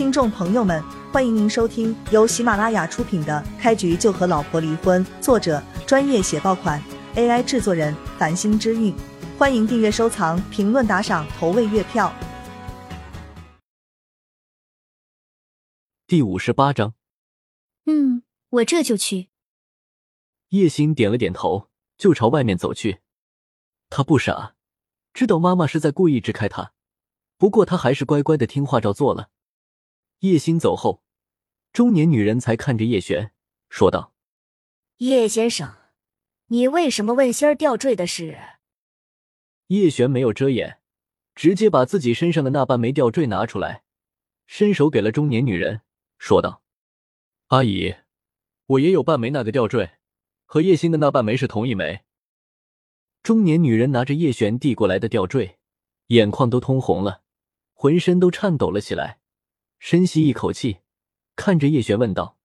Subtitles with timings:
[0.00, 6.82] 听众朋友们，欢迎您收听由喜马拉雅出品的《开局就和老婆离婚》，作者专业写爆款
[7.16, 8.96] ，AI 制作人繁星之韵。
[9.38, 12.10] 欢迎订阅、收藏、评论、打赏、投喂月票。
[16.06, 16.94] 第五十八章，
[17.84, 19.28] 嗯，我这就去。
[20.48, 23.00] 叶星点了点头，就朝外面走去。
[23.90, 24.54] 他不傻，
[25.12, 26.72] 知道妈妈是在故意支开他，
[27.36, 29.28] 不过他还是乖乖的听话照做了。
[30.20, 31.02] 叶星走后，
[31.72, 33.32] 中年女人才看着叶璇，
[33.70, 34.12] 说道
[34.98, 35.76] ：“叶先生，
[36.48, 38.38] 你为什么问仙儿吊坠的事？”
[39.68, 40.80] 叶璇没有遮掩，
[41.34, 43.82] 直接把自己身上的那半枚吊坠拿出来，
[44.46, 45.80] 伸手给了中年女人，
[46.18, 46.62] 说道
[47.48, 47.94] ：“阿姨，
[48.66, 49.92] 我也有半枚那个吊坠，
[50.44, 52.04] 和叶星的那半枚是同一枚。”
[53.22, 55.56] 中年女人拿着叶璇递过来的吊坠，
[56.08, 57.22] 眼眶都通红了，
[57.72, 59.18] 浑身都颤抖了起来。
[59.80, 60.80] 深吸一口气，
[61.36, 62.36] 看着叶璇问道：“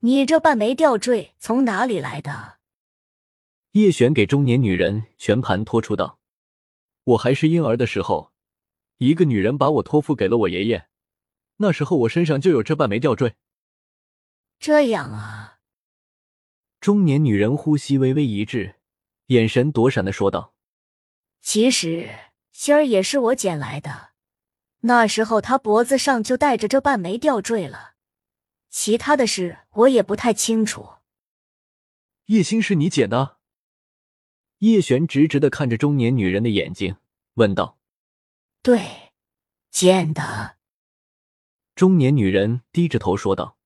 [0.00, 2.56] 你这半枚吊坠从哪里来的？”
[3.72, 6.18] 叶璇给中年女人全盘托出道
[7.04, 8.32] ：“我还是婴儿的时候，
[8.96, 10.88] 一个女人把我托付给了我爷爷，
[11.58, 13.34] 那时候我身上就有这半枚吊坠。”
[14.58, 15.58] 这样啊。
[16.80, 18.76] 中年女人呼吸微微一滞，
[19.26, 20.54] 眼神躲闪的说道
[21.42, 22.08] ：“其实
[22.50, 24.12] 心儿也是我捡来的。”
[24.86, 27.94] 那时候他脖子上就戴着这半枚吊坠了，
[28.70, 30.90] 其他的事我也不太清楚。
[32.26, 33.38] 叶星是你捡的？
[34.58, 36.96] 叶璇直直的看着中年女人的眼睛，
[37.34, 37.78] 问道
[38.62, 39.12] ：“对，
[39.72, 40.56] 捡的。”
[41.74, 43.56] 中年女人低着头说道。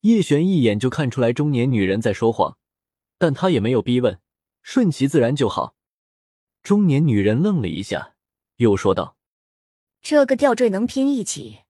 [0.00, 2.58] 叶璇一眼就看出来中年女人在说谎，
[3.16, 4.20] 但她也没有逼问，
[4.62, 5.74] 顺其自然就好。
[6.62, 8.14] 中年女人愣了一下，
[8.56, 9.16] 又说道。
[10.04, 11.60] 这个吊坠能拼一起，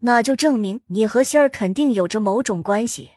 [0.00, 3.12] 那就证明你和仙儿肯定有着某种关系，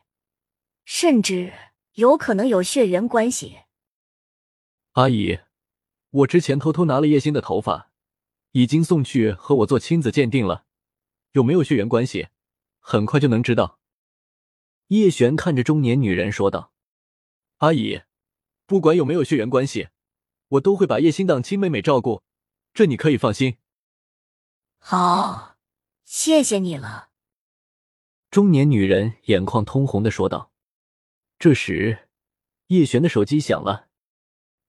[0.85, 1.51] 甚至
[1.95, 3.57] 有可能有血缘关系。
[4.93, 5.39] 阿姨，
[6.09, 7.91] 我之前偷偷拿了叶星的头发，
[8.51, 10.63] 已经送去和我做亲子鉴定了，
[11.33, 12.29] 有没有血缘关系，
[12.79, 13.81] 很快就能知道。
[14.87, 16.71] 叶璇看着中年女人说道
[17.59, 18.03] ：“阿姨，
[18.65, 19.89] 不管有没有血缘关系，
[20.47, 22.23] 我都会把叶星当亲妹妹照顾，
[22.73, 23.57] 这你可以放心。”
[24.87, 25.57] 好，
[26.03, 27.09] 谢谢你了。
[28.29, 30.51] 中年女人眼眶通红的说道。
[31.39, 32.07] 这时，
[32.67, 33.89] 叶璇的手机响了。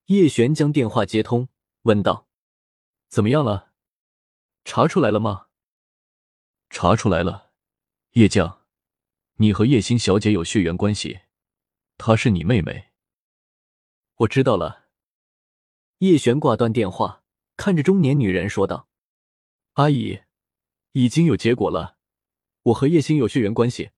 [0.07, 1.51] 叶璇将电话接通，
[1.83, 2.29] 问道
[3.09, 3.75] ：“怎么样了？
[4.65, 5.49] 查出来了吗
[6.71, 7.53] ？”“查出来了，
[8.13, 8.63] 叶将，
[9.35, 11.21] 你和叶星小姐有血缘关系，
[11.99, 12.89] 她是你妹妹。
[14.21, 14.87] ”“我知道了。”
[16.01, 17.23] 叶璇挂断电话，
[17.59, 18.89] 看着中年女人说道。
[19.77, 20.23] 阿姨，
[20.93, 21.99] 已经有结果了。
[22.63, 23.91] 我和叶星有血缘关系，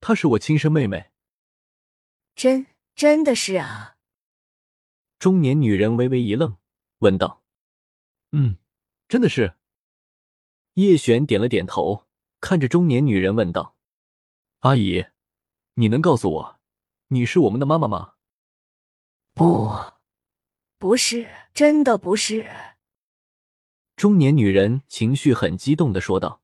[0.00, 1.12] 她是我亲生妹妹。
[2.34, 2.66] 真
[2.96, 3.98] 真的是啊！
[5.20, 6.58] 中年女人微微一愣，
[6.98, 7.44] 问道
[8.32, 8.56] ：“嗯，
[9.06, 9.54] 真的是？”
[10.74, 12.08] 叶璇点了点头，
[12.40, 13.76] 看着中年女人问道
[14.60, 15.06] ：“阿姨，
[15.74, 16.60] 你能告诉我，
[17.08, 18.14] 你是我们的妈妈吗
[19.34, 19.70] ？”“不，
[20.78, 22.50] 不是，真的不是。”
[24.02, 26.42] 中年女人情绪很激动的说道：“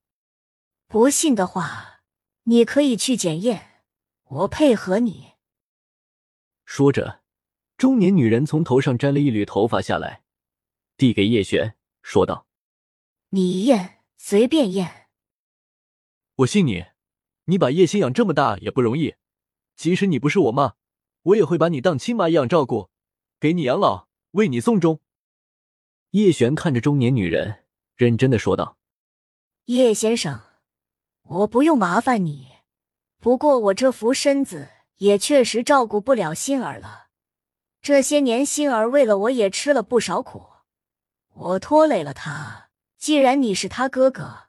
[0.86, 2.02] 不信的话，
[2.44, 3.82] 你可以去检验，
[4.28, 5.32] 我配合你。”
[6.64, 7.22] 说着，
[7.76, 10.22] 中年女人从头上摘了一缕头发下来，
[10.96, 12.46] 递给叶璇，说道
[13.30, 15.08] ：“你验，随便验。
[16.36, 16.84] 我信你，
[17.46, 19.16] 你把叶心养这么大也不容易，
[19.74, 20.74] 即使你不是我妈，
[21.22, 22.90] 我也会把你当亲妈一样照顾，
[23.40, 25.00] 给你养老，为你送终。”
[26.12, 27.64] 叶璇看着中年女人，
[27.94, 28.78] 认真的说道
[29.66, 30.40] ：“叶先生，
[31.22, 32.48] 我不用麻烦你，
[33.18, 37.08] 不过我这副身子也确实照顾不了心儿了。
[37.82, 40.46] 这些年心儿为了我也吃了不少苦，
[41.34, 42.70] 我拖累了他。
[42.96, 44.48] 既然你是他哥哥，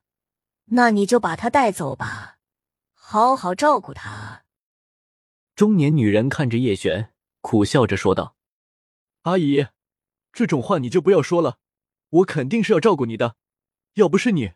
[0.66, 2.38] 那你就把他带走吧，
[2.94, 4.44] 好好照顾他。”
[5.56, 7.11] 中年女人看着叶璇，
[7.41, 8.38] 苦笑着说道
[9.23, 9.67] ：“阿姨。”
[10.31, 11.59] 这种话你就不要说了，
[12.09, 13.35] 我肯定是要照顾你的，
[13.96, 14.53] 要不是你，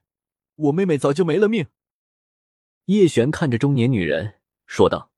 [0.55, 1.67] 我妹妹早就没了命。
[2.85, 5.11] 叶璇看着中年女人说道：“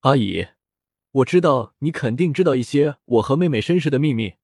[0.00, 0.48] 阿姨，
[1.10, 4.34] 我知道你肯定知道一些我和妹妹身世的秘密，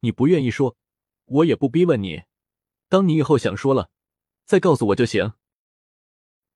[0.00, 0.76] 你不愿意说，
[1.24, 2.24] 我也不逼问你。
[2.88, 3.90] 当你以后想说了，
[4.44, 5.32] 再告诉我就行。”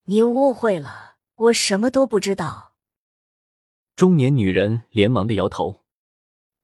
[0.06, 2.74] 你误会了，我什么都不知道。
[3.96, 5.84] 中年女人连忙的摇头：“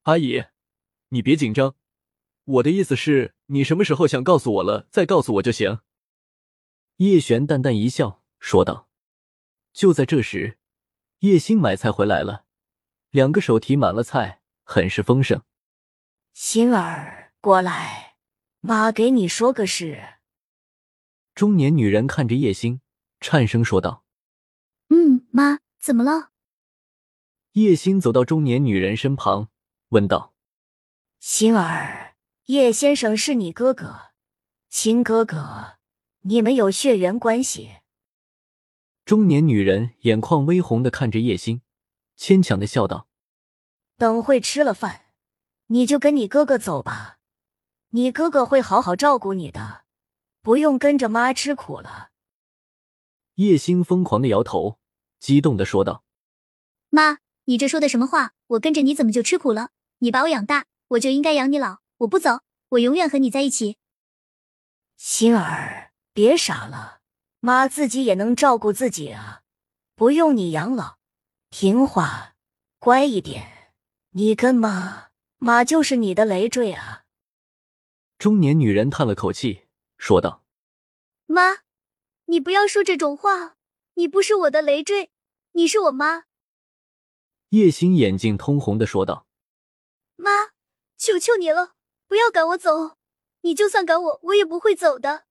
[0.05, 0.44] 阿姨。”
[1.11, 1.77] 你别紧张，
[2.45, 5.81] 我的意思是，你什么时候想告诉我了，再告诉我就行。
[6.97, 8.89] 叶璇淡淡一笑，说道。
[9.73, 10.59] 就在这时，
[11.21, 12.45] 叶星买菜回来了，
[13.11, 15.43] 两个手提满了菜，很是丰盛。
[16.33, 18.17] 星儿，过来，
[18.61, 20.19] 妈给你说个事。
[21.35, 22.81] 中年女人看着叶星，
[23.21, 24.05] 颤声说道
[24.91, 26.31] ：“嗯，妈，怎么了？”
[27.55, 29.49] 叶星走到中年女人身旁，
[29.89, 30.35] 问道
[31.20, 34.12] ：“星儿，叶先生是你哥哥，
[34.70, 35.76] 亲哥哥，
[36.22, 37.72] 你们有血缘关系。”
[39.05, 41.61] 中年女人眼眶微红的看着叶星，
[42.17, 43.06] 牵强的笑道
[43.99, 45.12] ：“等会吃了饭，
[45.67, 47.19] 你就跟你哥哥走吧，
[47.90, 49.82] 你哥哥会好好照顾你的，
[50.40, 52.12] 不用跟着妈吃苦了。”
[53.37, 54.78] 叶星疯狂的摇头，
[55.19, 56.02] 激动的说道
[56.88, 58.32] ：“妈，你这说的什么话？
[58.46, 59.72] 我跟着你怎么就吃苦了？
[59.99, 61.79] 你把我养大，我就应该养你老。
[61.99, 62.41] 我不走，
[62.71, 63.79] 我永远和你在一起。”
[64.97, 67.01] 心儿，别傻了。
[67.41, 69.43] 妈自己也能照顾自己啊，
[69.95, 70.99] 不用你养老，
[71.49, 72.35] 听话，
[72.79, 73.75] 乖一点。
[74.11, 75.09] 你跟妈，
[75.39, 77.05] 妈就是你的累赘啊。
[78.19, 80.45] 中年女人叹了口气，说道
[81.25, 81.61] ：“妈，
[82.27, 83.57] 你不要说这种话，
[83.95, 85.11] 你不是我的累赘，
[85.53, 86.25] 你是我妈。”
[87.51, 89.27] 叶星眼睛通红的说道
[90.17, 90.50] ：“妈，
[91.00, 91.70] 求求你了，
[92.06, 92.99] 不要赶我走，
[93.41, 95.23] 你就算赶我，我也不会走的。”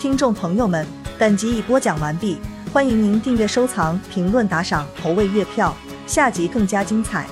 [0.00, 0.86] 听众朋友们，
[1.18, 2.38] 本集已播讲完毕，
[2.72, 5.76] 欢迎您订阅、收藏、评论、打赏、投喂月票，
[6.06, 7.28] 下集更加精彩。